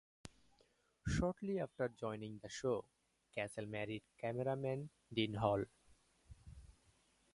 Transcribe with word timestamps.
Shortly 1.07 1.59
after 1.59 1.87
joining 1.89 2.39
the 2.41 2.49
Show, 2.49 2.85
Castle 3.35 3.67
married 3.67 4.01
cameraman 4.17 4.89
Dean 5.13 5.35
Hall. 5.35 5.63